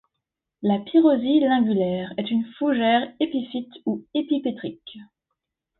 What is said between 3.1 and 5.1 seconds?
épiphyte ou épipetrique.